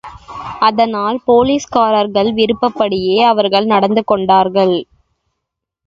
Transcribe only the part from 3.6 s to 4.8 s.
நடந்துகொண்டார்கள்.